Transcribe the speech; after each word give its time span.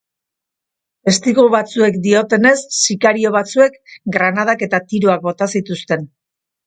Testigu 1.09 1.43
batzuek 1.55 1.99
diotenez, 2.07 2.55
sikario 2.85 3.33
batzuek 3.37 3.77
granadak 4.17 4.65
eta 4.69 4.81
tiroak 4.87 5.23
bota 5.31 5.49
zituzten. 5.59 6.09